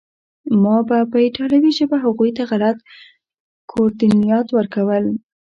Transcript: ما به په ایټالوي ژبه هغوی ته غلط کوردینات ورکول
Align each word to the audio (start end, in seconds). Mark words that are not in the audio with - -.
ما 0.63 0.77
به 0.87 0.97
په 1.11 1.17
ایټالوي 1.25 1.71
ژبه 1.77 1.97
هغوی 2.05 2.31
ته 2.37 2.43
غلط 2.51 2.77
کوردینات 3.71 4.47
ورکول 4.51 5.05